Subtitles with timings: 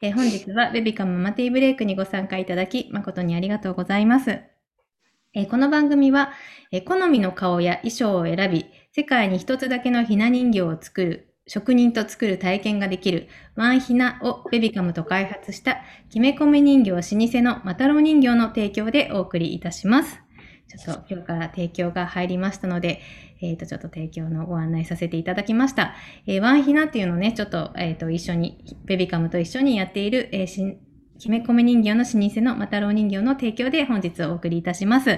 [0.00, 4.30] えー本日はベビカムマティーブレイクにご参加いただき、誠にありがとうございます。
[5.34, 6.32] えーこの番組は、
[6.70, 13.26] えー好みの顔や衣装を選び、世界に一つだけのひな人形を作る、職人と作る体験ができる
[13.56, 15.78] ワンひなをベビカムと開発した
[16.10, 20.20] きめ込み人形老舗のマタロ人形の提供でお送りいたします。
[20.68, 23.00] ちょっと今日から提供が入りましたので、
[23.40, 25.94] えっ、と、ちょっと提供のご案内させていただきました。
[26.26, 30.78] えーワンヒナっていうのをね、ちょっと、えっ、と、一緒に、ベビカムと一緒にやっている、えーし
[31.18, 35.10] きめ込み人形の老舗のマタロウ人形の提供で本日お送りいたします。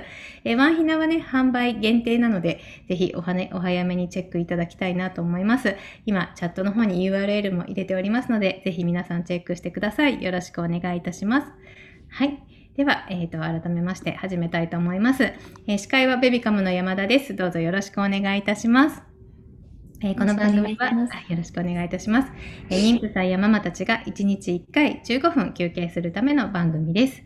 [0.44, 5.76] えーワンヒナはね、販売限定なので、ぜひおはね、お早めにチェックいただきたいなと思います。
[6.06, 10.22] 今、チャットの方に URL も入れておりますので、ぜひ皆さんチェックしてください。
[10.22, 11.46] よろしくお願いいたします。
[12.08, 12.49] はい。
[12.76, 15.24] では、えっ、と、改めまして始めたいと思います。
[15.24, 17.34] えー司会はベビカムの山田です。
[17.34, 19.02] どうぞよろしくお願いいたします。
[20.02, 22.32] えーこの番組はよろしくお願いいいたします。
[22.70, 27.22] えー妊婦さんやママたちが1日1回15分休憩するための番組です。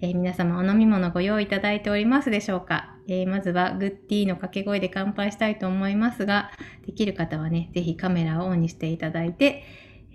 [0.00, 6.50] えー皆様お飲み物ご用意いただいておりますでしょうか、えーまずはグッディーの掛け声で乾杯したいと思いますが、
[6.84, 9.62] できる方はね、ぜひカメラをオンにしていただいて、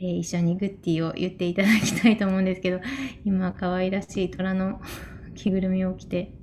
[0.04, 2.82] えー一緒にグッディーを言っていただきたいと思うんですけど、
[3.24, 4.82] 今可愛らしい虎の
[5.34, 6.34] 着ぐるみを着て、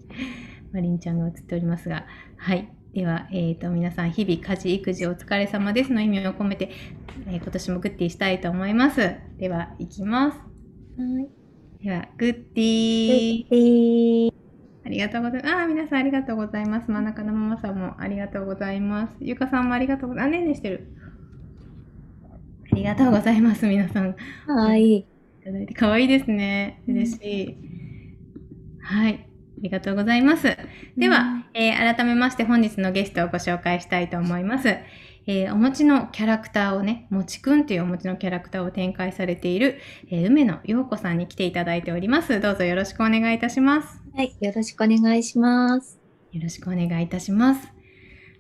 [0.73, 2.71] マリンちゃんが映っておりますが、はい。
[2.95, 6.71] では、えっ、と、皆さん、日々、家事、育児お疲れ様ですの意味を込めて、
[7.29, 9.15] えー今年もグッディーしたいと思います。
[9.39, 10.39] では、いきます。
[10.39, 11.29] はい。
[11.85, 13.47] では、グッディー。
[13.51, 14.33] えー、
[14.87, 15.55] ありがとうございます。
[15.55, 16.91] あー、皆さんありがとうございます。
[16.91, 19.13] 真ん中のママさんもありがとうございます。
[19.21, 20.37] ゆかさんもありがとうございます。
[20.37, 21.00] あ、ねんねしてる。
[22.73, 24.15] ありがとうございます、皆さん。
[24.47, 24.97] はい。
[24.97, 25.07] い
[25.45, 26.83] ただいて可愛いですね。
[26.87, 27.57] 嬉しい。
[28.83, 29.15] はい。
[29.15, 30.57] ありがとうございます。
[30.97, 34.69] では、えー改めまして本日のゲストをご紹介したいと思います。
[35.27, 39.79] えーお餅のキャラクターをね、もちくんというお餅のキャラクターを展開されている、
[40.11, 42.41] えー梅野陽子さんに来ていただいております。
[42.41, 44.01] どうぞよろしくお願いいたします。
[44.15, 44.37] はい。
[44.41, 45.99] よろしくお願いします。
[46.33, 47.69] よろしくお願いいたします。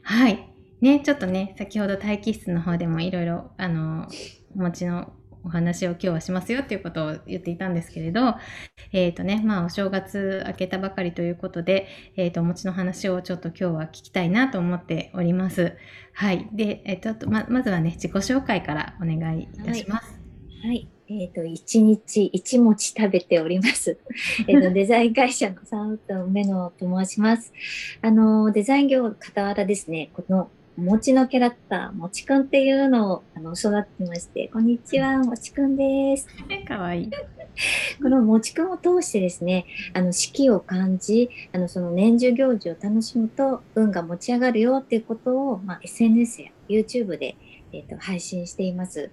[0.02, 0.49] はい。
[0.80, 4.08] ね、ちょっとね、先ほど待機室の方でもいろいろ、あの、
[4.56, 5.12] お餅の
[5.44, 8.34] お話を今日はしますよっていうことを言っていたんですけれど、
[8.92, 15.76] えっ、とね、まあ、お正月明けたばかりということで、えっ、と、お餅の話をちょっと今日は聞きたいなと思っております。
[16.12, 16.48] はい。
[16.52, 20.20] で、えっ、と、ま、まずはね、自己紹介からお願いいたします。
[20.62, 20.88] はい。
[21.08, 23.98] えっ、と、一日一餅食べております。
[24.46, 27.52] えっと、 デザイン会社のサウトメノと申します。
[28.02, 36.26] あの、デザイン業傍らですね、このお餅のキャラクター、もちくんっていうのをあの育ってまして、こんにちは、もちくんです。
[36.66, 37.10] かわいい。
[38.02, 47.36] このもちくんを通してですね、あの四季を感じ、あのその年中行事を楽しむと運が持ち上がるよっていうことを、まあ、SNS や YouTube で、
[47.74, 49.10] えっと配信しています。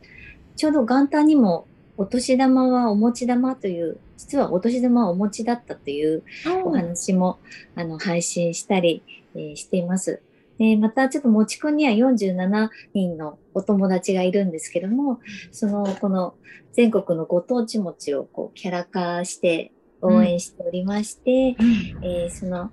[0.56, 1.68] ちょうど元旦にも
[1.98, 6.24] お年玉はお餅玉という、実はお年玉はお餅だったという
[6.64, 7.40] お話も
[7.76, 9.04] あの配信したり、
[9.36, 10.22] えーしています。
[10.58, 15.20] で、またちょっともちくんには47人のお友達がいるんですけども、
[15.52, 16.36] その、この
[16.74, 21.64] 全国のご当地餅をこうキャラ化して応援しておりまして、う
[22.02, 22.72] んえーその、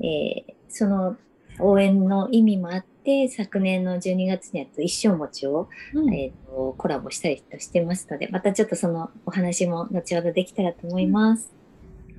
[0.00, 1.16] えーその
[1.60, 11.52] 応援の意味もあって、昨年の12月にやった一生餅を、うんえーとコラボしたりとしてますので、またちょっとそのお話も後ほどできたらと思います。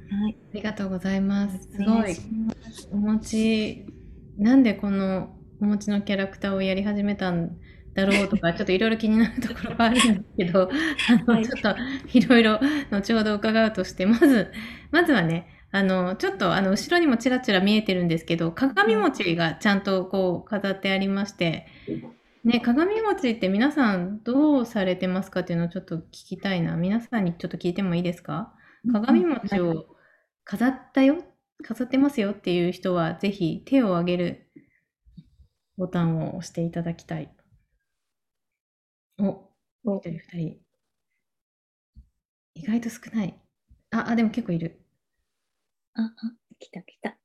[0.09, 0.35] はい。
[0.53, 1.59] ありがとうございます。
[1.59, 2.15] すおごい
[2.91, 3.85] お餅、
[4.39, 7.57] なんでこのお餅のキャラクターをやり始めたん
[7.93, 10.69] だろうとか、ちょっといろいろ気になるところがあるんですけど、
[11.09, 11.45] あの、はい。
[11.45, 11.75] ちょっと
[12.13, 12.59] いろいろ
[12.91, 14.51] 後ほど伺うとして、まず、
[14.91, 21.67] まずはね、あの、ちょっとあの、後ろにもちらちら見えてるんですけど、鏡餅がちゃんとこう飾ってありまして、
[22.43, 26.77] ね、鏡餅って皆さんどうされてますかっていうのをちょっと聞きたいな。
[26.77, 28.53] 皆さんにちょっと聞いてもいいですか？
[28.91, 29.85] 鏡餅を
[30.45, 31.17] 飾ったよ、
[31.63, 34.51] 飾ってますよっていう人は、ぜひ手を挙げる
[35.77, 37.35] ボタンを押していただきたい。
[39.19, 39.53] お、
[39.83, 40.59] お一人二人。
[42.53, 43.41] 意外と少ない。
[43.89, 44.85] あ、あ、でも結構いる。
[45.93, 47.19] あ、あ、来た来た。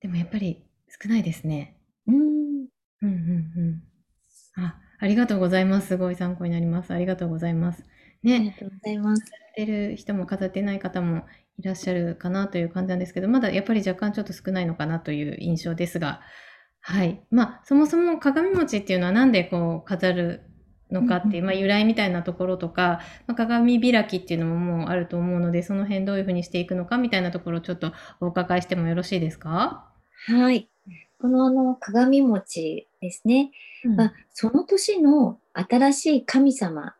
[0.00, 0.64] でもやっぱり
[1.02, 1.76] 少ないですね。
[2.06, 2.68] うーん。
[3.02, 4.64] うんうんうん。
[4.64, 5.88] あ、ありがとうございます。
[5.88, 6.92] すごい参考になります。
[6.92, 7.84] ありがとうございます。
[8.30, 9.24] ありね、がとうございます。
[9.30, 11.26] 飾ってる人も飾ってない方も
[11.58, 16.20] いらっしゃるかなという感じなんですけど、まだやっぱり若干ちょっと少ないのかなという印象ですが、
[16.80, 17.20] はい。
[17.30, 20.42] まあ、そもそも鏡餅っていうのはなんでこう飾る
[20.90, 29.90] のかっていう、まあ、由来みたいなところとか、まあ、鏡開きっていうのももうあると思うので、その辺どういうふうにしていくのかみたいなところをちょっとお伺いしてもよろしいですか？
[30.28, 30.70] はい。
[31.20, 33.50] このあの鏡餅ですね。
[33.84, 36.94] うんまあ、その年の新しい神様、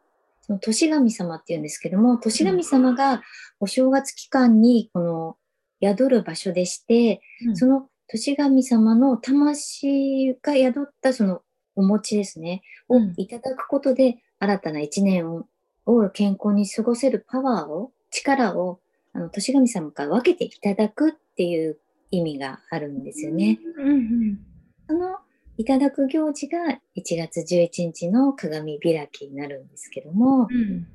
[0.49, 3.23] その年神様っていうんですけども、年神様が
[3.61, 5.37] お正月期間にこの
[5.83, 7.57] 宿る場所でして、うん。
[7.57, 11.43] その年神様の魂が宿ったその
[11.77, 13.15] お餅ですね、をうん。
[13.19, 15.47] いただくことで、新たな一年を
[15.85, 18.81] を健康に過ごせるパワーを、力を、
[19.15, 21.79] あの、年神様から分けていただくっていう
[22.11, 23.59] 意味があるんですよね。
[23.77, 24.39] うんうん。
[24.87, 25.17] その
[25.59, 26.59] いただく行事が
[26.97, 30.87] 1月11日の鏡開きになるんですけども、うん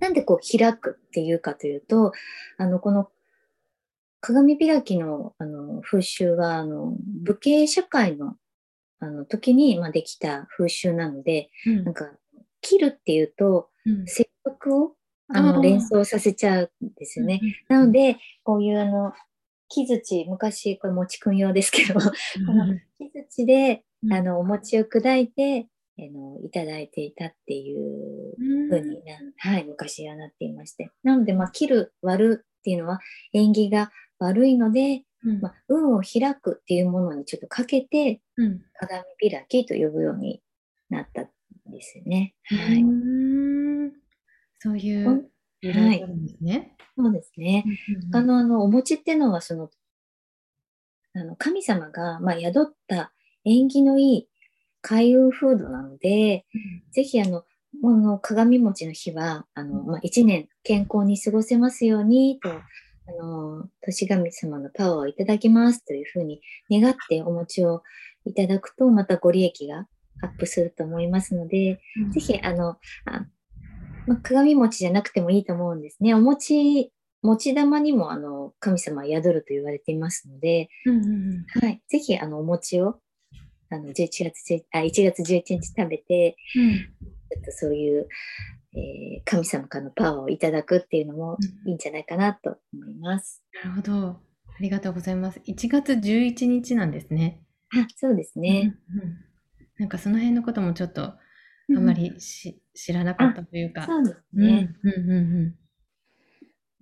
[0.00, 2.12] なんでこう開くっていうかというと、
[2.56, 3.10] あの、この
[4.20, 8.34] 鏡開きのあの風習は、あの、武家社会の
[8.98, 11.84] あの時に、まあ、できた風習なので、うん。
[11.84, 12.10] なんか、
[12.62, 14.06] 切るっていうと、うん。
[14.06, 14.94] 切腹を
[15.28, 17.40] あの連想させちゃうんですよね。
[17.68, 19.12] なので、こういうあの、
[19.70, 22.00] 木槌、昔、これ餅くん用ですけど、こ
[22.52, 25.68] の木槌で、うんあの、お餅を砕いて、
[25.98, 28.34] あの、いただいていたっていう
[28.68, 30.90] ふうにな、はい、昔はなっていまして。
[31.02, 32.98] なので、まあ、切る、割るっていうのは、
[33.32, 40.40] 縁起が悪いので、うんまあ、運を開くっていうものにちょっとかけて、うん鏡開きと呼ぶように
[40.88, 41.28] なったん
[41.70, 42.34] ですよね。
[42.50, 42.82] うはい。
[42.82, 43.92] ん
[44.58, 45.22] そういほ
[45.62, 46.76] んう由来があるんですね。
[46.96, 47.64] そうですね。
[48.04, 49.70] うんあの、あの、お餅っていうのは、その、
[51.14, 53.12] あの、神様が、まあ、宿った
[53.44, 54.28] 縁起のいい
[54.80, 56.46] 開運フードなので、
[56.92, 57.44] ぜひ、あの、
[57.82, 62.62] この鏡餅の日は、あの、まあ、一年健康に過ごせますように、と、あ
[63.22, 67.82] の、年神様のパワーをいただきますというふうに願ってお餅を
[68.24, 69.86] いただくと、またご利益が
[70.22, 72.76] アップすると思いますので、うんぜひ、あの、
[73.06, 73.26] あ
[74.10, 76.14] まあ、鏡餅じゃなくてもいいと思うんですね。
[76.14, 76.92] お餅、
[77.22, 81.80] 餅玉にも、あの、神様は宿ると言われていますので、うんうんはい。
[81.86, 82.96] ぜひ、あの、お餅を、
[83.70, 83.92] あの、11
[84.24, 86.72] 月10、あ、1月11日食べて、うん
[87.32, 88.08] ちょっとそういう、
[88.74, 93.44] えー神様からのパワーをいただくっていうのもいいんじゃないかなと思います。
[93.62, 94.08] なるほど。
[94.08, 94.18] あ
[94.58, 95.40] りがとうございます。
[95.46, 97.40] 1月11日なんですね。
[97.72, 98.74] あ、そうですね。
[98.90, 99.16] うんうん
[99.78, 101.14] なんかその辺のこともちょっと
[101.76, 103.84] あうんまりし知らなかったというか。
[103.86, 104.74] そうですうんね。
[104.82, 105.54] うんうんうん。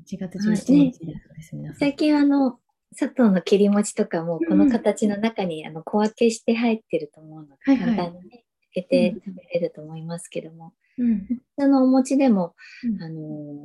[0.04, 1.78] 1月はい11日です、皆さん。
[1.78, 2.58] 最近はあの、
[2.92, 8.44] 砂糖の切り餅とかもこの形の中にあの小分けして入ってると思うので、簡単にね、
[8.74, 11.26] 開けて食べれると思いますけども、うん
[11.58, 12.54] そのお餅でも、
[12.84, 13.20] うんあの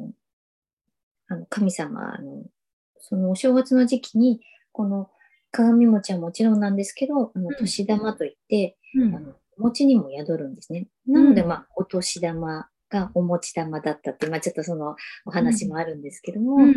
[0.09, 0.11] ー
[1.27, 2.43] あの神様あの、
[2.99, 4.41] そのお正月の時期に、
[4.73, 5.09] この
[5.51, 10.87] 鏡餅はもちろんなんですけど、あのん年玉といって、うんあのお餅にも宿るんですね。
[11.07, 14.95] なので、うんまあ、お年玉がお餅玉だったって、まあ、ちょっとその
[15.25, 16.75] お話もあるんですけども、うん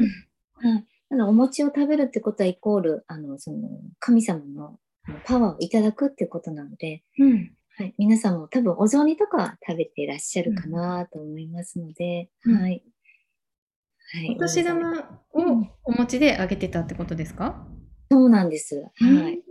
[0.54, 0.86] はい。
[1.10, 3.68] なのでお餅を食べるってことはイコール、あの、その、
[3.98, 4.78] 神様の
[5.24, 7.94] パワーをいただくっていうことなので、うんはい。
[7.98, 12.82] 皆さんも多分お雑煮とかは食べていらっしゃるかなと思いますので、うんはい。
[14.14, 14.34] はい。
[14.34, 15.42] お年玉を
[15.84, 17.66] お持ちであげてたってことですか？
[18.10, 18.76] そうなんです。
[18.76, 19.42] はい。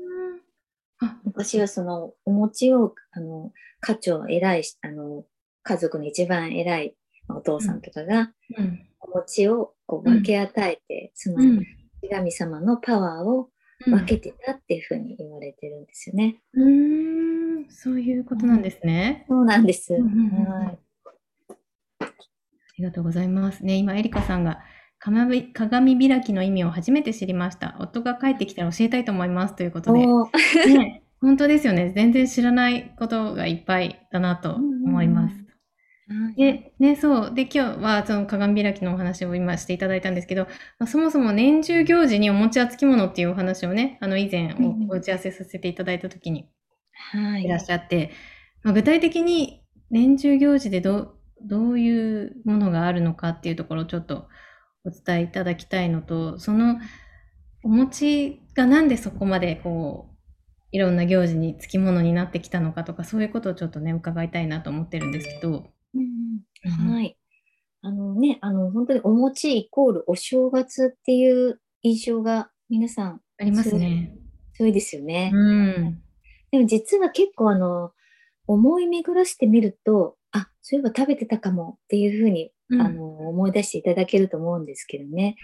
[1.35, 1.41] い。
[1.41, 3.51] あ、昔はその、お餅を、あの、
[3.81, 5.25] 家長、偉い、あの、
[5.63, 6.95] 家族の一番偉い
[7.29, 8.87] お父さんとかが、うん。
[8.99, 11.65] お餅をこう分け与えて、その、うん。
[12.09, 13.49] 神様のパワーを
[13.85, 16.37] 分けてたっていうふうに言われてるんですよね。
[16.53, 19.25] うーん、そういうことなんですね。
[19.27, 19.93] そうなんです。
[19.93, 20.79] うんうんうんはい。
[21.49, 21.55] あ
[22.77, 23.65] りがとうございます。
[23.65, 24.59] ね、今、エリカさんが
[24.99, 27.75] 鏡鏡開きの意味を初めて知りました。
[27.79, 30.05] 夫が帰ってきたら教えたいと思いますということで。
[30.67, 31.91] ね、本当ですよね。
[31.95, 35.35] 全然知らないことがいっぱいだなと思います。
[35.35, 35.45] はい
[36.37, 37.33] で、ね、そう。
[37.33, 40.43] で、今日はその鏡開きのお話を今していただいたんですけど、
[40.77, 46.47] まあ、そもそも年中行事にお餅はつきものっていうお話をね、あの以前うんうんおお打ち合わせさせていただいたときに
[47.11, 48.11] はいいらっしゃって、
[48.61, 54.27] まあ、具体的に年中行事でどうどういうものがあるのかっていうところをちょっと
[54.85, 56.77] お伝えいただきたいのと、その
[57.63, 60.14] お餅がなんでそこまでこう、
[60.71, 65.71] いろんな行事につきものになってきたのかとか、そういうことをちょっとね、伺いたいなと思ってるんですけど。
[65.93, 66.01] うん
[66.65, 67.17] うんはい。
[67.81, 74.15] あのね、あの、本当にお餅イコールお正月っていう印象が皆さんありますね。
[74.55, 75.31] 強いですよね。
[75.33, 76.01] うん。
[76.51, 77.91] でも実は結構あの、
[78.47, 85.35] 思い巡らしてみると、あ、そういえば食べてたかもっていうふうに、うんあの、思い出していただけると思うんですけどね。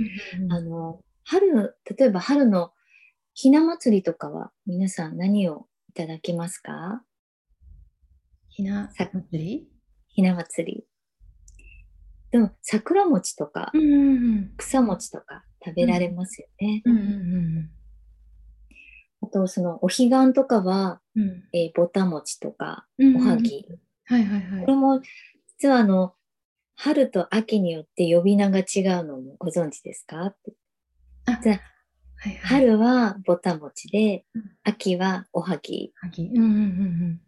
[0.42, 2.72] うんあの、春、例えば春の
[3.34, 7.04] ひな祭りとかは皆さん何をいただきますか？
[8.50, 9.68] ひなさ祭り？
[10.10, 10.86] ひな祭り。
[12.32, 16.82] でも桜餅とかうんうん草餅とか食べられますよね。
[16.86, 16.98] うん。
[16.98, 17.06] うんう
[17.62, 17.70] ん
[19.24, 21.44] あとそのお彼岸とかは、うんうん。
[21.54, 23.66] えーぼた餅とかうんおはぎ。
[24.06, 24.76] はいはいはいこれ。
[24.76, 25.02] も
[25.58, 26.16] 実はあの、
[26.76, 30.34] 春と秋によって呼び名が違うのもご存知ですか？
[31.28, 31.62] あじゃあ
[32.22, 32.40] はいはい。
[32.62, 35.92] 春はぼたもちでうん、秋はおはぎ。
[36.02, 36.30] 秋。
[36.34, 37.22] うんうんうん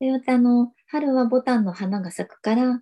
[0.00, 2.80] で、あの、春はボタンの花が咲くから、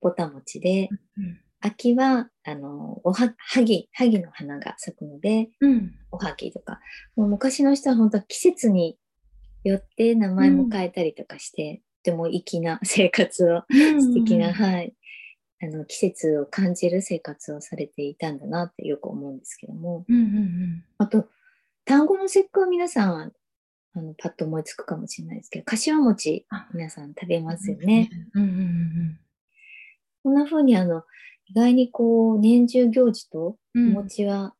[0.00, 0.88] ぼたもちで、
[1.18, 5.70] うん秋は、あの、おは、はぎ、はぎの花が咲くので、うん。
[5.70, 5.92] うん。
[6.10, 6.80] おはぎとか。
[7.14, 8.98] もう昔の人は本当季節に
[9.62, 14.92] よって名前も変えたりとかして、とても粋な生活を、素敵な、はい。
[15.62, 20.04] あの、季節を感じる生活をされていたんだなってよく思うんですけども。
[20.08, 20.84] うんうんうん。
[20.98, 21.28] あと、
[21.84, 23.30] 単語の節句は皆さんは、
[23.94, 28.10] あの、パッと思いつくかもしれないですけど、柏餅、あ皆さん食べますよね。。
[28.34, 29.18] うんうんうん
[30.24, 31.02] こんな風に、あの、
[31.46, 33.92] 意外にこう、年中行事とおうん。
[33.92, 34.54] 餅は、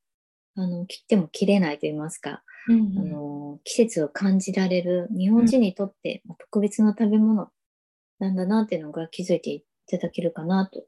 [0.57, 7.49] あの、切っても切れないと言いますか、うんあの、季節を感じられる日本人にとってまあ特別な食べ物
[8.19, 10.85] なんだなっていうのが気づいていただけるかなと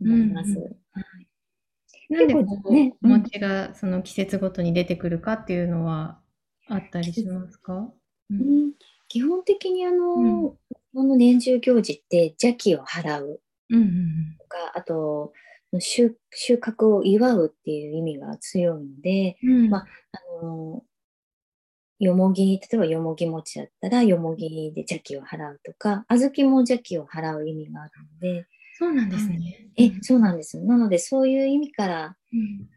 [0.00, 0.50] 思います。
[0.50, 0.76] うん
[2.10, 6.18] なんでねお餅がその季節ごとに出てくるかっていうのは
[6.66, 7.74] あったりしますか？
[7.74, 7.92] う
[8.30, 8.68] うん。
[8.68, 8.72] ん
[9.08, 10.42] 基本的にあの、うん。
[10.94, 13.42] この年中行事って邪気を払う。
[13.70, 15.34] うんうんとか、あと
[15.78, 19.68] 収収穫を祝うっていう意味が強いので、うん。
[19.68, 19.86] まあ
[20.42, 20.82] の
[21.98, 28.46] よもぎ、例えばよもぎ餅だったらよもぎで邪気を払うとか、小豆も邪気を払う意味があるので、
[28.78, 29.70] そうなんですね。
[29.76, 30.60] え、そうなんです。
[30.60, 32.68] なのでそういう意味から、うん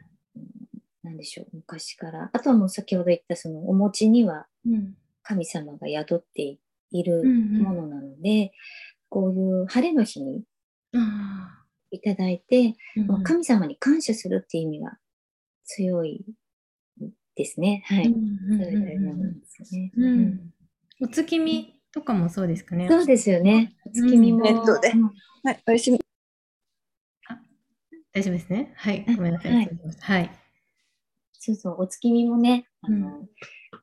[1.04, 2.30] なんでしょう、昔から。
[2.32, 6.58] あとはもう先ほど言ったそのお餅にはうん神様が宿って
[6.92, 8.52] いるうんうんものなので、
[9.10, 10.44] こういう晴れの日に
[10.94, 14.98] あいただいて、ーまあ神様に感謝するっていう意味が
[15.66, 16.24] 強い
[17.36, 17.84] ですね。
[17.88, 18.06] はい。
[18.08, 19.92] うんそれぞれなんですよね。
[19.96, 20.54] うんううんん
[21.02, 22.88] お月見とかもそうですかね。
[22.88, 23.76] そうですよね。
[23.86, 24.46] お月見も。
[24.48, 25.04] えっとねうん
[25.44, 26.00] はい、おやすみ。
[28.14, 28.74] 大丈夫ですね。
[28.76, 29.06] はい。
[29.08, 29.70] あごめんなさい。
[30.00, 30.32] はい。
[31.34, 33.28] そうそう、お月見もね、あの、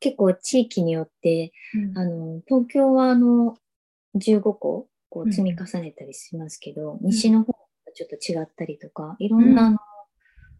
[0.00, 3.56] 結構地域によって、うんあの、東京はあの、
[4.14, 7.58] 15個、こうんう積み重ねたりしますけど、西の方は
[7.94, 9.78] ちょっと違ったりとか、いろんな、あの、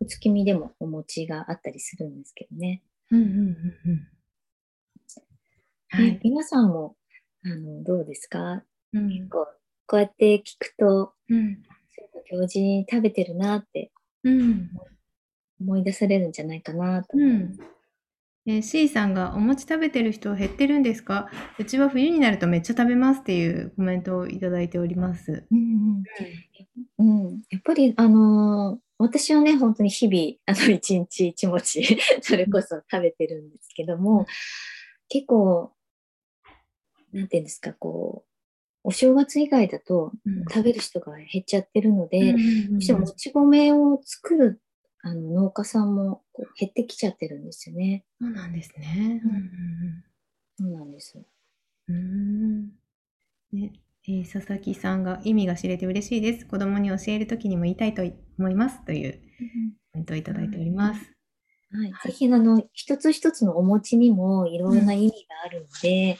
[0.00, 2.82] お月見でもお餅があったりするんですけどね。
[3.10, 4.08] うんうんうんうん。
[5.88, 6.04] はい。
[6.12, 6.96] ね皆さんも、
[7.50, 8.62] あの、どうですか？
[8.92, 9.28] うん。
[9.28, 9.48] こう
[9.86, 11.62] こうやって聞くと、うん。
[12.30, 13.90] 行事に食べてるなって
[14.22, 14.70] うん。
[15.60, 17.08] 思い出されるんじゃないかなと。
[17.14, 17.56] うん。
[18.46, 21.28] えー C さんがお餅食べてる人減ってるんですか？
[21.58, 25.44] うちは冬になるとめっちゃ食べますっていうコメントをいただいております。
[25.50, 26.02] うん
[26.98, 27.24] うん。
[27.28, 34.26] うん、やっぱり、あのー私はね、本当に日々、あの、一日一餅、 それこそ食べてるんですけども、
[35.08, 35.72] 結構、
[37.12, 38.28] なんていうんですか、こう、
[38.84, 44.62] お正月以外だとうん食べる人が減っちゃってるので、うんうんうんどうしてももち米を作る
[45.02, 48.04] あの農家さんもこう減ってきちゃってるんですよね。
[48.20, 49.20] そうなんですね。
[49.24, 50.04] うん
[50.58, 51.18] そうなんです。
[51.88, 52.68] うん
[53.52, 53.72] ね
[54.06, 56.46] えー佐々木さんが意味が知れて嬉しいです。
[56.46, 58.02] 子供に教えるときにも言いたいと
[58.38, 59.20] 思いますという
[59.92, 61.17] コメントをいただいております。
[61.70, 66.18] はい、ぜひあの一つ一つのお餅にもいろんな意味があるので、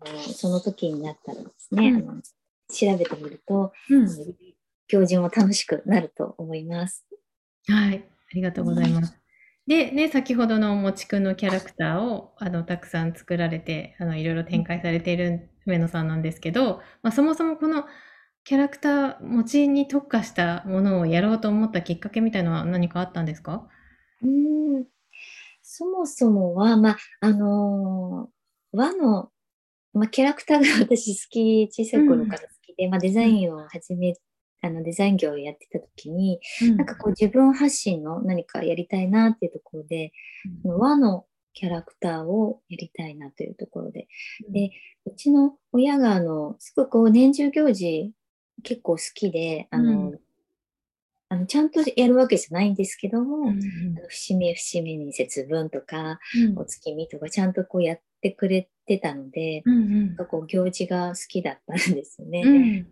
[0.00, 2.08] あのその時になったらですね、うん。
[2.08, 4.08] あの調べてみると、うん。
[4.88, 7.06] 行事も楽しくなると思います。
[7.68, 9.16] はい、ありがとうございます。
[9.66, 17.84] で、ね、先ほどのもちくんのキャラクターをあのたくさん作られてあのいろいろ展開されている上野さんなんですけど、まあ、そもそもこの
[18.42, 23.68] キャラクター、餅に特化したものをやろうと思ったきっかけみたいなのは何かあったんですか？
[24.22, 24.86] うーん。
[25.62, 28.40] そもそもは、まあ、あのー
[28.72, 29.30] 和の、
[29.92, 34.14] まあ、キャラクターが 私好き、小さい頃から好きで、まあ、デザインを始め、
[34.62, 36.38] あのデザイン業をやってた時に、
[36.76, 40.12] なんかこう自分発信の何かやりたいなっていうところで、
[40.64, 44.06] 和のキャラクターをやりたいなというところで、
[44.50, 44.70] で、
[45.04, 48.12] うちの親があの、すごくこう年中行事
[48.62, 50.20] 結構好きで、あの、うん
[51.32, 53.98] あのちゃんとやるわけじゃないんですけども、うんうん。
[53.98, 56.58] あの節目節目に節分とか、うん。
[56.58, 60.06] お月見とかちゃんとこうやってくれてたので、うんうん。
[60.08, 62.42] なんかこう行事が好きだったんですよね。
[62.44, 62.88] うん。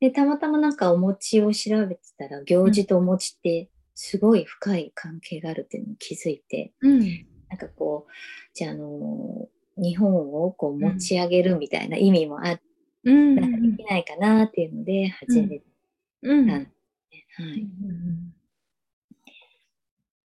[0.00, 7.00] で、たまたまなんかお餅を調べてたら、行事とお餅ってすごい深い関係があるっていうのに気づいて、うん。
[7.48, 8.12] なんかこう、
[8.54, 12.60] じゃあ、あの日本をこう持ち上げるみたいな意味もあっ
[13.04, 13.36] うん。
[13.36, 15.62] なんかできないかなっていうので始め
[16.22, 16.48] うん。
[16.48, 16.64] たん。
[16.64, 16.72] ですね。
[17.36, 17.68] はい。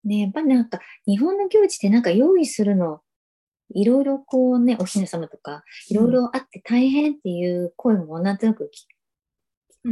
[0.03, 3.01] ね、やっぱりなんか日本の行事ってなんか用意するの、
[3.73, 8.87] いろいろこうね、お雛様とか、いろいろあって大変っていう声もなんとなく聞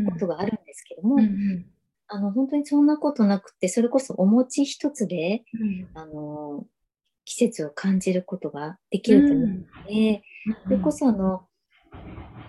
[0.06, 1.66] ことがあるんですけども、うんうん。
[2.08, 5.88] あの、本当にそんなことなくて、それこそお餅一つで、うん。
[5.94, 6.66] あの、
[7.26, 9.56] 季節を感じることができると思うの
[9.88, 10.24] で、
[10.64, 11.46] それこそあの、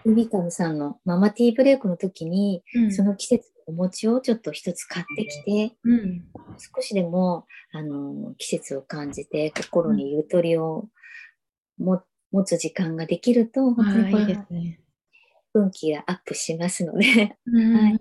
[0.05, 2.93] ウビカムさんのママティーブレイクの時に、うん。
[2.93, 6.25] その季節のお餅をちょっと一つ買ってきて、うん
[6.61, 10.91] 少しでも、あの、季節を感じて、心にゆとりを
[11.79, 14.81] も持つ時間ができると、本当にね。
[15.55, 17.99] 運気がアップしますので、うんはい。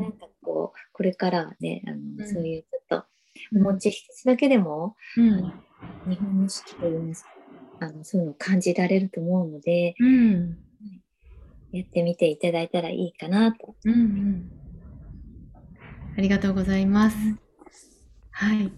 [0.00, 2.32] なんかこう、これからはね、あの、うん。
[2.32, 3.04] そういうちょっと、
[3.56, 5.52] お餅一つだけでも、うん。
[6.06, 7.30] 日本の四季といいますか、
[7.80, 10.58] あの、そういうのを感じられると思うので、うん。
[11.72, 13.74] やってみていただいたらいいかなと。
[13.84, 14.59] うんうん
[16.16, 17.16] ありがとうございます。
[18.30, 18.72] はい。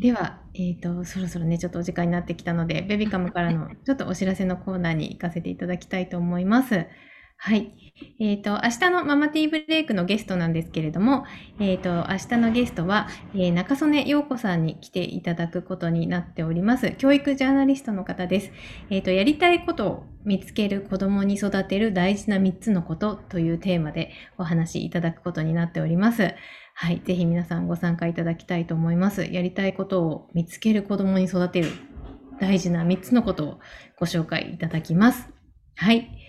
[0.00, 6.86] では、えっ、と、そろそろね、ちょっとお時間になってきたので、ベビカムからのちょっとお知らせのコーナーに行かせていただきたいと思います。
[7.42, 7.72] はい。
[8.18, 11.24] えっ、と、明日のママティーブレイクのゲストなんですけれども、
[11.58, 16.92] えっ、と、明日のゲストは、えー中曽根陽子さんに来ていただくことになっております。
[16.98, 18.52] 教育ジャーナリストの方です。
[18.90, 26.34] えっ、と、やりたいことを見つける子供に育てる大事な3つのことというテーマでお話しいただくことになっております。
[26.74, 27.00] はい。
[27.02, 29.24] ぜひ皆さんご参加いただきたいと思います。
[29.24, 31.70] やりたいことを見つける子供に育てる
[32.38, 33.60] 大事な3つのことを
[33.98, 35.30] ご紹介いただきます。
[35.76, 36.19] はい。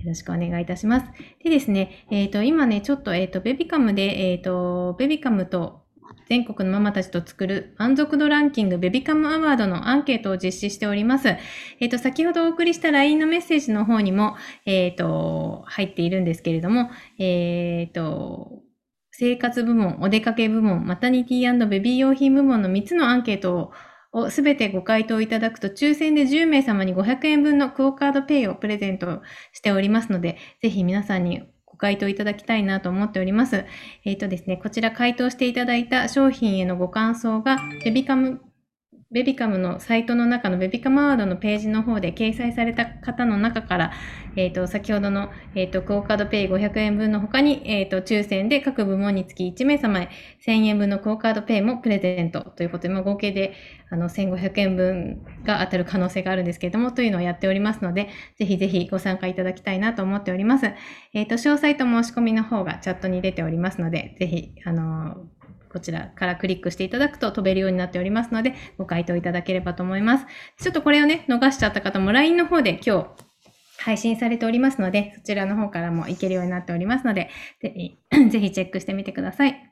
[0.00, 1.06] よろしくお願いいたします。
[1.44, 5.82] でですね、えっ、と、今ね、ちょっと、えっ、と、ベビカムで、えっ、と、ベビカムと
[6.28, 11.36] 全国のママたちと作る満足度ランキングベビカムアワードのアンケートを実施しております。
[11.80, 18.62] えっ、と、先ほどお送りした LINE のメッセージの方にも、えっ、と、入っているんですけれども、えっ、と、
[19.10, 23.72] 生活部門、お出かけ部門、マタニティベビー用品部門の3つのアンケートを
[24.12, 33.64] をすべてご回答いただくと、抽選で10名様に500円分のクオカードペイをプレゼントしておりますので、ぜひ皆さんにご回答いただきたいなと思っております。
[34.04, 38.40] えっ、とですね、こちら回答していただいた商品へのご感想が、ベビカム、
[39.12, 43.92] ベビカムのサイトの中のベビカムアワードのページの方で掲載された方の中から、
[44.36, 50.10] えっ、と、先ほどの、えっ、と、クオカードペイ500円分の他に、えっ、と、抽選で各部門につき1名様へ
[50.46, 53.54] 1000円分のクオカードペイもプレゼントということで、まあ、合計で
[53.90, 60.72] あの1500円分が当たる可能性があるんですけれども、というのをやっておりますので、ぜひぜひご参加いただきたいなと思っております。
[61.14, 65.16] えっ、と、詳細と申し込みの方がチャットに出ておりますので、ぜひ、あの
[65.70, 70.26] こちらからクリックしていただくと飛べるようになっておりますので、ご回答いただければと思います。
[70.60, 73.30] ちょっとこれをね、逃しちゃった方も LINE の方で今日
[73.78, 77.30] 配信されておりますので、そちらの方からもいけるようになっておりますので、
[77.60, 77.98] ぜひ
[78.30, 79.70] ぜひチェックしてみてください。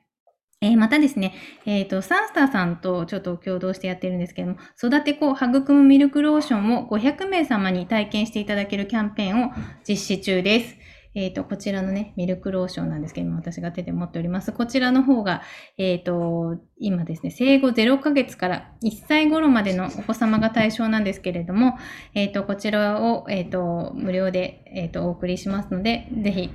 [0.61, 1.33] えーまたですね、
[1.65, 9.51] えっ、と、サンスターさんとちょっと共同してやってるんですけども、育て子を育むミルクローションを500名様に体験していただけるキャンペーンを
[9.87, 10.75] 実施中です。
[11.19, 14.53] えっ、と、こちらのね、ミルクローションなんですけども、私が手で持っております。
[14.53, 15.41] こちらの方が、
[15.77, 21.77] えっ、と、今ですね、生後0ヶ月から1歳頃までのお子様が対象なんですけれども、
[22.13, 26.49] えっ、と、こちらを、えっ、と、無料で、えっ、と、お送りしますので、ぜひ、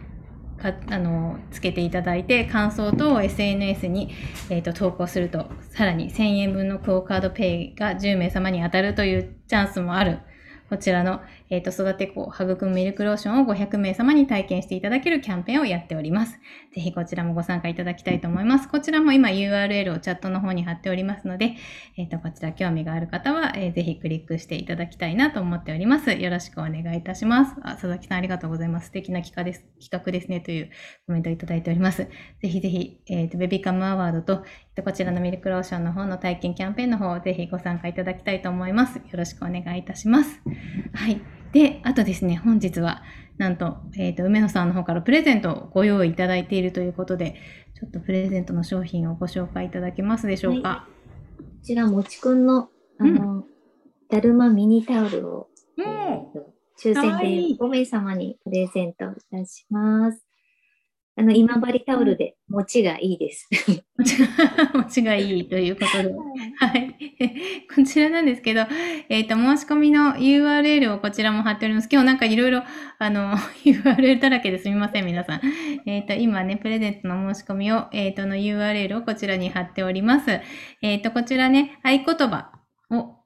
[0.57, 4.14] かあのつけていただいて感想等を SNS に、
[4.48, 10.20] えー、と投稿するとさらに1000円分のクオカードペイが10名様に当たるというチャンスもある
[10.68, 16.38] こちらの、えー、と育て子育むミルクローションを500名様に体験していただけるキャンペーンをやっております。
[16.74, 18.68] ぜひこちらもご参加いただきたいと思います。
[18.68, 21.55] こちらも今 URL をチャットの方に貼っておりますので、
[21.98, 26.12] えー、とこちら興味がある方は、えーぜひクリックしていただきたいなと思っております。
[26.12, 27.55] よろしくお願いいたします。
[27.62, 28.87] あ佐々木さんありがとうございます。
[28.87, 30.70] 素敵な企画です企画ですねという
[31.07, 32.09] コメントをいただいております。
[32.40, 38.96] ぜひぜひ、えー、とベビーカムアワードと、えーとこちらのミルクローションの方の体験キャンペーンの方をぜひご参加いただきたいと思います。
[38.96, 40.40] よろしくお願いいたします。
[40.92, 41.20] はい。
[41.52, 43.02] で、あとですね、本日は、
[43.38, 47.36] なんと、えっ、と、梅野さんの方からプレゼントをご用意いただいているということで、
[47.80, 50.86] ちょっとプレゼントの商品をご紹介いただけますでしょうか？
[51.38, 53.44] こちら、もちくんの、あの、
[54.08, 60.24] だるまミニタオルを、うんえーと抽選で5名様にプレゼントいたします。
[61.16, 63.48] あの、今治タオルで、持ちがいいです。
[64.74, 66.12] 持ちがいいということで。
[66.58, 66.83] はい。
[67.74, 68.66] こちらなんですけど、
[69.09, 71.88] えっ、と、申し込みの URL をこちらも貼っております。
[71.90, 72.62] 今日なんかいろいろ、
[72.98, 75.40] あの、 URL だらけですみません、皆さん。
[75.87, 80.40] えっ、と、今ね、プレゼントの申し込みを、えっ、と、の URL をこちらに貼っております。
[80.83, 82.53] えっ、と、こちらね、合言葉
[82.90, 83.16] を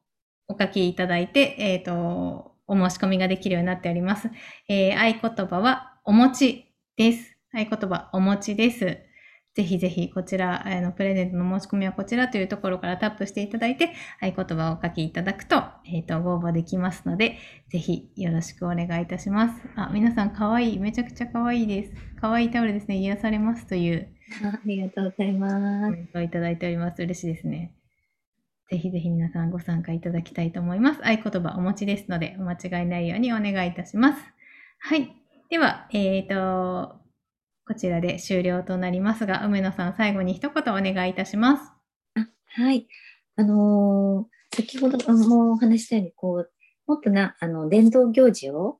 [0.48, 4.31] お書きいただいて、えっ、と、お申し込みができるようになっております。
[4.68, 7.37] え合言葉は、お餅です。
[7.53, 9.07] 合言葉、お餅です。
[9.54, 17.38] ぜひぜひこちら、あの、プレゼントの申し込みはこちらというところからタップしていただいて、合言葉をお書きいただくと、えっ、と、ご応募できますので、
[17.70, 19.61] ぜひよろしくお願いいたします。
[19.74, 20.78] あ、皆さん可愛い。
[20.78, 21.92] めちゃくちゃ可愛いです。
[22.20, 22.98] 可愛いタオルですね。
[22.98, 24.08] 癒されますという
[24.44, 25.54] あありがとうございます。
[25.54, 27.02] コメントをいただいております。
[27.02, 27.72] 嬉しいですね。
[28.70, 31.00] ぜひぜひ皆さんご参加いただきたいと思います。
[31.02, 34.22] 合言葉お持ちですので、お間違いないようにお願いいたします。
[34.80, 35.16] はい。
[35.48, 37.00] では、えっ、と、
[37.68, 41.70] こちらで終了となりますが、梅野さん、最後に一言お願いいたします。
[42.14, 42.88] あはい。
[43.37, 46.50] あのー先ほどもお話ししたように、こう、
[46.87, 48.78] もっとな、あの、伝統行事を、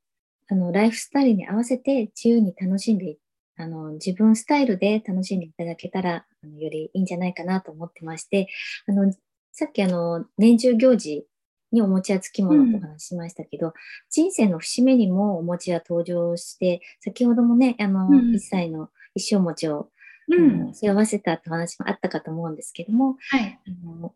[0.49, 3.19] あの、ライフスタイルに合わせて自由に楽しんで、
[3.59, 8.49] あの、自分スタイルで楽しんでいただけたら、あのよりいいんじゃないかなと思ってまして、
[8.89, 9.13] あの、
[9.53, 11.27] さっきあの、年中行事
[11.73, 13.75] にお餅や付き物とお話ししましたけど、
[14.11, 19.91] 人生の節目にもお餅は登場して、先ほどもね、あの、うん1歳の一生餅を、
[20.29, 23.59] うあの背負わせたってお話もあったかと思うんですけども、はい。
[23.67, 24.15] あの、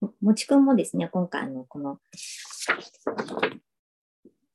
[0.00, 1.98] ももちくんもですね、今回、あの、この、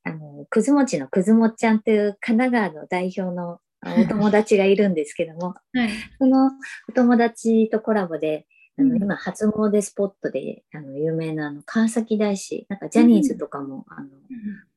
[0.04, 5.90] あの、くずもちのくずもっちゃんという神奈川の代表のあお友達がいるんですけども、 はい。
[6.18, 6.50] その
[6.88, 8.46] お友達とコラボで、
[8.78, 9.02] あのうん。
[9.02, 14.08] 今、初詣スポットであの有名なあの川崎大師、なんかジャニーズとかも、あの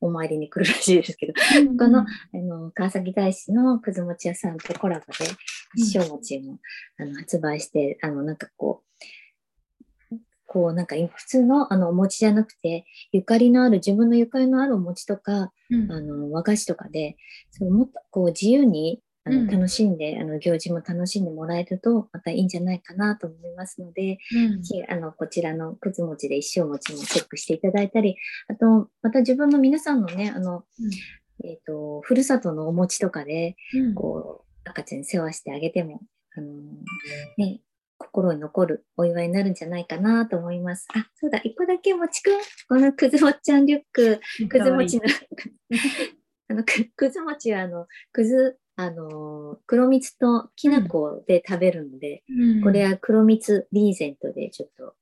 [0.00, 1.32] お参りに来るらしいですけど、
[1.78, 5.30] このあの川崎大師のくず餅屋さんとコラボで、
[5.76, 6.58] 一生餅も
[6.98, 8.86] あの発売して、あのなんかこう、
[10.46, 15.92] こうなんか普通のあのお餅じゃなくて、ゆかりのある、自分のゆかりのあるお餅とか、うん。
[15.92, 17.16] あの和菓子とかで、
[17.50, 19.46] そうもっとこう自由にあうん。
[19.46, 24.92] の楽しんで、あの行事も楽しんでもらえると、またいいんじゃないかなと思いますので、うん。
[24.92, 28.16] あのこちらのくず餅で一生餅もチェックしていただいたり、
[28.48, 30.64] あと、また自分の皆さんのね、あの、
[31.44, 33.94] えっ、と、ふるさとのお餅とかで、うん。
[33.94, 36.00] こう、赤ちゃんに世話してあげても、
[36.36, 36.52] あの
[37.36, 37.60] ね、
[37.98, 40.86] 心に残るお祝いになるんじゃないかなと思います。
[40.94, 45.04] あ、そうだ、一個だけもちくん、このくずもっちゃんリュック、くず餅の、
[46.48, 54.94] あの、くくず餅は、あの、くず、あの、黒蜜ときな粉で食べるので、うんこれは黒蜜リーゼントでちょっと、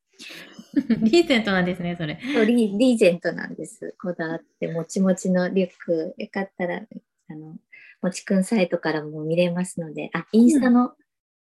[1.03, 2.19] リーゼントなんですね、それ。
[2.35, 3.95] そうリーリーゼントなんです。
[4.01, 6.83] こだわって、もちもちのリュック、よかったら、
[7.29, 7.57] あの、
[8.01, 10.93] もちくんサイトからも見れますので、あ、インスタの、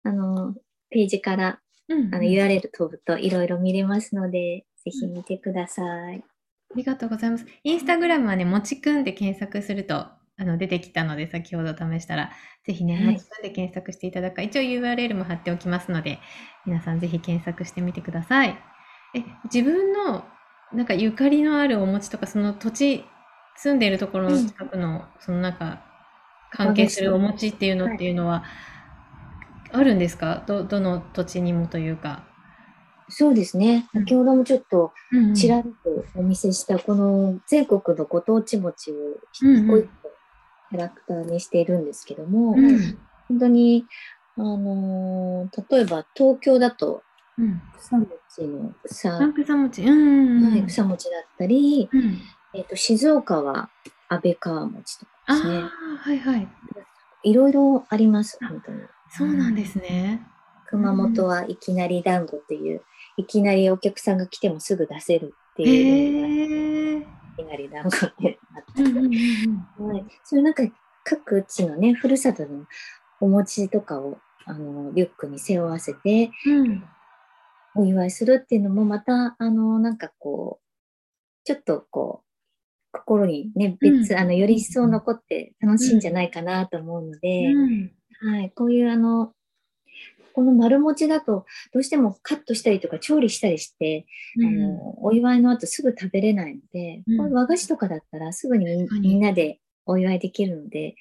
[0.04, 0.54] あの、
[0.90, 6.22] ページから、うんあの、URL 飛ぶといろいろ見れますので、ぜひ見てください。
[6.72, 7.46] ありがとうございます。
[7.64, 10.06] インスタグラムはね、もちくんで検索すると
[10.40, 12.30] あの出てきたので、先ほど試したら、
[12.64, 13.04] ぜひね、はい。
[13.12, 16.18] もちくんで検索していただくか、一応 URL も貼っておきますので、
[16.64, 18.58] 皆さんぜひ検索してみてください。
[19.14, 19.22] え、
[19.52, 20.24] 自分の
[20.72, 23.04] なんかゆかりのあるお餅とか、その土地、
[23.56, 25.84] 住んでいるところの近くの、そのなんか、
[26.52, 28.44] 関係するお餅っていうのっていうのは、
[29.72, 30.42] あるんですか？
[30.46, 32.24] ど、どの土地にもというか。
[33.08, 33.88] そうですね。
[33.94, 34.02] うん。
[34.02, 35.34] 先ほどもちょっとうんうん。
[35.34, 35.68] ちらっと
[36.14, 38.94] お見せした、この全国のご当地餅を
[39.42, 39.64] うんうん。
[39.64, 39.99] 一個一個
[40.70, 43.86] キャラクターにしているんですけども、うん本当に、
[44.36, 47.02] あのー例えば東京だと、
[47.38, 47.60] うん。
[47.78, 48.08] 草餅
[48.48, 49.82] の草、あんくさ餅。
[49.82, 50.50] うん。
[50.50, 52.18] はい、草餅だったり、うん
[52.52, 53.70] えっと静岡は
[54.08, 55.58] 安倍川餅とかあですね。
[55.58, 56.48] あ、はいはい。
[57.22, 58.80] いろいろあります、あ本当に。
[59.10, 60.26] そうなんですね。
[60.68, 62.82] 熊本はいきなり団子っていう、
[63.16, 67.06] いきなりお客さんが来てもすぐ出せるってへいういえ。
[67.36, 68.14] きなり団子っ
[68.54, 69.04] てあって、うんうん
[69.78, 69.88] うん。
[69.88, 70.62] はい、そういうなんか
[71.04, 72.66] 各地のね、ふるさとの
[73.20, 76.84] お餅とかをあのリュックに背負わせてうん。
[77.74, 80.66] お祝いするっていうのもまた、あの、なんかこう、
[81.44, 82.26] ちょっとこう、
[82.92, 84.18] 心にね、別、うん。
[84.18, 87.92] あの、より一層残って楽しいんじゃないかなと思うので、うん。
[88.32, 89.32] はい、こういうあの、
[90.32, 100.94] この丸餅だと、どうしてもカットしたりとか調理したりして、うんあのお祝いの後すぐ食べれないので、うんこ和菓子とかだったらすぐにみんなでお祝いできるので、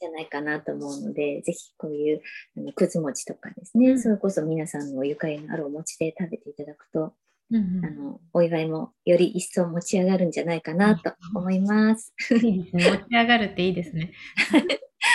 [0.00, 2.22] じゃないかなと思うので、ぜひこういう
[2.56, 7.14] あのくず餅とかですね、うんそれこそ皆さんのゆかりのあるお餅で食べていただくと、
[7.50, 12.14] うんうんあのお祝いもより一層持ち上がるんじゃないかなと思います。
[12.34, 12.90] いいですね。
[12.90, 14.12] 持ち上がるっていいですね。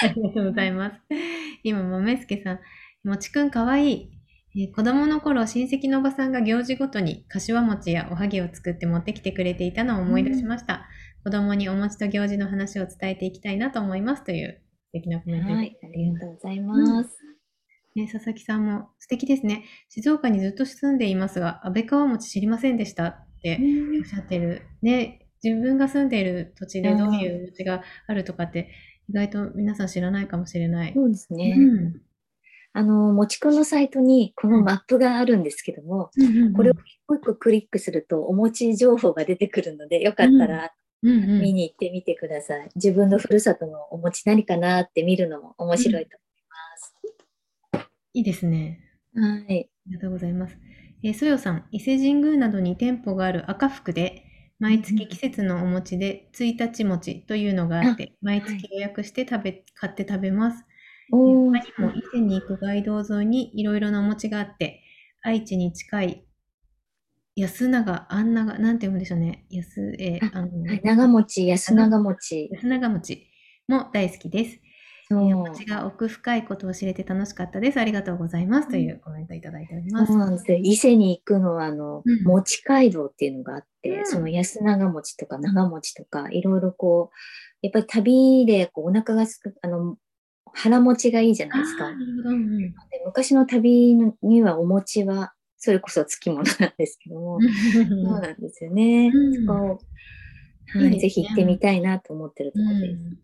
[0.04, 1.02] ありがとうございます。
[1.64, 2.60] 今、豆助さん、
[3.08, 4.12] もちくんかわいい。
[4.56, 10.88] えー子供の頃、親戚のおばさんが行事ごとに柏餅やおはぎを作って持ってきてくれていたのを思い出しました。
[11.24, 17.18] 子供にお餅と行事の話を伝えていきたいなと思いますという素敵なコメントはい、ありがとうございます。
[17.96, 19.64] ね、佐々木さんも素敵ですね。
[19.90, 23.60] 静岡にずっと住んでいますが、安倍川餅知りませんでしたって
[24.00, 24.64] おっしゃってる。
[24.82, 28.70] ね、自分が住んでいる土地でどういう餅があるとかって、
[29.10, 30.94] 意外と皆さん知らないかもしれない。
[30.94, 31.56] そうですね。
[31.58, 32.07] うん。
[32.78, 36.12] あの、もちくんのサイトにこのマップがあるんですけども、
[36.56, 42.70] これを一個一個クリックするとお餅情報が出てくるので、よかったら見に行ってみてください。
[42.76, 46.18] 自分のふるさとのお餅何かなって見るのも面白いと
[47.74, 47.90] 思います。
[48.14, 48.80] いいですね。
[49.16, 49.72] はい。
[49.88, 50.56] ありがとうございます。
[51.02, 54.24] えー、そよさん、伊勢神宮などに店舗がある赤福で、
[54.60, 60.64] 毎月季節のお餅で1日餅というのがあって、毎月予約して食べ、買って食べます。
[61.12, 64.82] 他にも伊勢に行く街道沿いにいろいろなお餅があって、
[65.24, 66.28] 愛知に近い
[67.38, 69.46] 安永、あんなが、なんて読むんでしょうね。
[69.52, 70.50] 安、えー、あの、
[70.84, 72.50] 長餅、安長餅。
[72.52, 73.28] 安長餅
[73.68, 74.60] も大好きです。
[75.12, 77.80] お餅が奥深いことを知れて楽しかったです。
[77.80, 78.70] ありがとうございます。
[78.70, 80.08] というコメントいただいております。
[80.08, 80.58] そうなんですよ。
[80.58, 87.16] 伊勢に行くのは、あの、うん、餅街道っていうのがあって、うん、その安長餅とか長餅とか、いろいろこう、
[87.62, 89.98] やっぱり旅でこうお腹がすく、あの、
[90.58, 91.88] 腹持ちがいいじゃないですか。
[91.88, 92.74] うん、で
[93.06, 99.12] 昔の旅にはお餅は、それこそつきものなんですけども、そうなんですよね。
[99.46, 99.80] そこ
[100.74, 103.18] はい、いいね、ぜひ行ってみたいなと思ってるところです。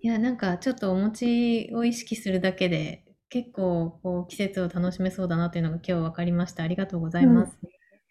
[0.00, 6.62] いや、なんかちょっとお餅を意識するだけで、結構こう季節を楽しめそうだなというのが今日分かりました。
[6.62, 7.56] ありがとうございます。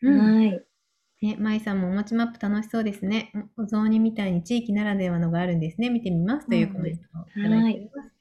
[0.04, 0.62] うん、はい。
[1.22, 3.34] ね、舞さんもお餅マップ楽しそうですね。
[3.58, 5.90] お雑煮みたいに地域ならではのがあるんですね。
[5.90, 7.98] 見てみますというコメントをいただいております。
[8.00, 8.19] はい。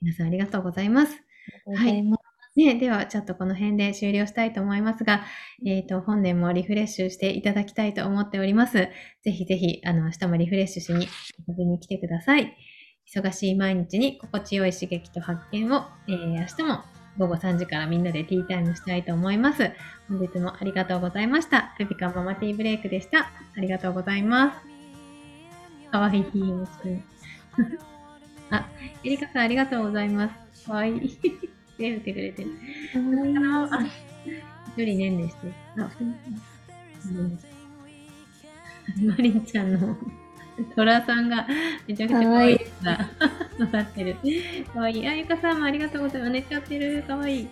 [0.00, 1.16] 皆さんありがとうございます。
[1.74, 2.02] はい。
[2.56, 5.22] ね、では、ちょっとこの辺で終了したいと思いますが、
[5.64, 8.88] えっ、ー、と、本年もリフレッシュしていただきたいと思っております。
[9.22, 11.06] ぜひぜひ、あの、明日もリフレッシュしに
[11.46, 12.56] 遊びに来てください。
[13.14, 16.82] 忙しい毎日に心地よい刺激と発見を、えー、明日も
[17.16, 19.72] 午後3時からみんなでティータイムしたいと思います。
[20.08, 21.74] 本日もありがとうございました。
[21.78, 23.30] ペピカママティーブレイクでした。
[23.56, 25.90] ありがとうございます。
[25.90, 26.24] かわいい、
[28.50, 28.68] あ、
[29.04, 30.66] エリカさんありがとうございます。
[30.66, 31.18] かわいい。
[31.78, 32.50] 手振ってくれてる。
[33.70, 33.86] あ、
[34.76, 35.52] 一人ねんねして。
[35.78, 35.90] あ、
[39.00, 39.96] マリンちゃんの
[40.74, 41.46] トラさんが
[41.86, 43.08] めちゃくちゃ可愛いが、
[43.58, 44.16] 刺さってる。
[44.74, 45.06] 可愛い。
[45.06, 46.32] あ、ゆかさんもありがとうございます。
[46.32, 47.04] 寝ちゃってる。
[47.06, 47.48] 可愛い。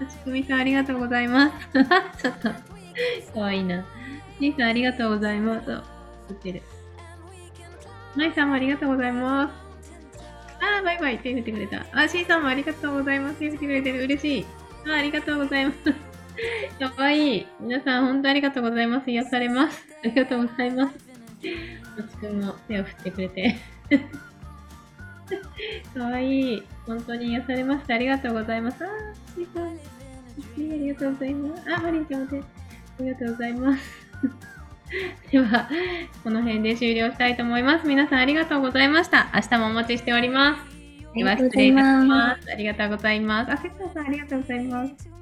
[0.00, 1.54] あ、はちくみさんありがとうございます。
[2.22, 2.50] ちょっと、
[3.34, 3.84] 可愛いな。
[4.40, 5.70] じいさんありがとうございます。
[5.70, 6.62] 映ってる。
[8.16, 9.63] まいさんもありがとうございます。
[10.84, 11.18] バイバイ。
[11.18, 11.84] 手振ってくれた。
[11.92, 13.38] あ、シーさんもありがとうございます。
[13.40, 14.04] 手振ってくれてる。
[14.04, 14.46] 嬉しい。
[14.86, 15.78] あありがとうございます。
[16.94, 17.46] かわいい。
[17.60, 19.10] 皆さん、本当ありがとうございます。
[19.10, 19.86] 癒されます。
[20.04, 20.94] ありがとうございます。
[21.96, 23.56] もちくんも手を振ってくれて。
[25.94, 26.62] かわいい。
[26.86, 27.94] 本当に癒されました。
[27.94, 28.84] ありがとうございます。
[28.84, 28.88] あ、
[29.34, 29.66] シーさん。
[29.66, 29.70] あ
[30.56, 31.74] りがとうございます。
[31.74, 32.38] あ、マリンちゃんも手。
[32.38, 32.42] あ
[33.00, 34.04] りがとうございます。
[35.30, 35.68] では、
[36.22, 37.86] この辺で終了したいと思います。
[37.86, 39.30] 皆さんありがとうございました。
[39.34, 40.73] 明日もお待ちしております。
[41.14, 42.50] では、失礼いたします。
[42.50, 43.52] ありがとうございます。
[43.52, 45.13] あ、セッターさんありがとうございます。